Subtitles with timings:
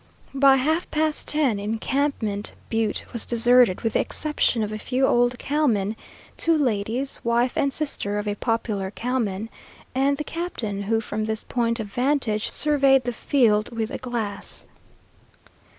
[0.33, 5.37] By half past ten, Encampment Butte was deserted with the exception of a few old
[5.37, 5.95] cowmen,
[6.37, 9.47] two ladies, wife and sister of a popular cowman,
[9.93, 14.63] and the captain, who from this point of vantage surveyed the field with a glass.